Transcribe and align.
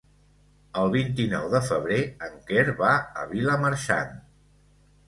El 0.83 0.89
vint-i-nou 0.95 1.45
de 1.57 1.61
febrer 1.67 2.01
en 2.29 2.41
Quer 2.49 2.67
va 2.83 2.95
a 3.25 3.31
Vilamarxant. 3.37 4.15